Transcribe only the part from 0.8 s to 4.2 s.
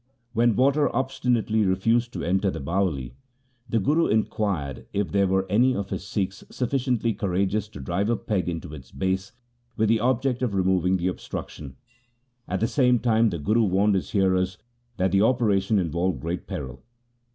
obstinately refused to enter the Bawali, the Guru